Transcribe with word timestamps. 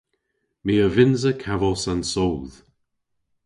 My 0.65 0.73
a 0.85 0.87
vynnsa 0.95 1.31
kavos 1.43 1.83
an 1.91 2.01
soodh! 2.11 2.55